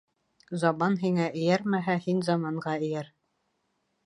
[0.61, 3.13] Заман һиңә эйәрмәһә, һин заманға эйәр.